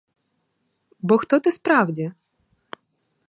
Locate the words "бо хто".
0.99-1.39